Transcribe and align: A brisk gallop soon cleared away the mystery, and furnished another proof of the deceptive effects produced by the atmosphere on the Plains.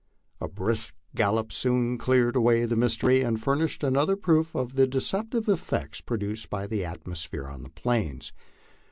A 0.39 0.47
brisk 0.47 0.95
gallop 1.13 1.51
soon 1.51 1.99
cleared 1.99 2.35
away 2.35 2.65
the 2.65 2.75
mystery, 2.75 3.21
and 3.21 3.39
furnished 3.39 3.83
another 3.83 4.15
proof 4.15 4.55
of 4.55 4.73
the 4.73 4.87
deceptive 4.87 5.47
effects 5.47 6.01
produced 6.01 6.49
by 6.49 6.65
the 6.65 6.83
atmosphere 6.83 7.45
on 7.45 7.61
the 7.61 7.69
Plains. 7.69 8.33